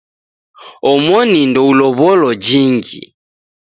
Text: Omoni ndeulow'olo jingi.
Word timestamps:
Omoni 0.91 1.39
ndeulow'olo 1.49 2.29
jingi. 2.45 3.01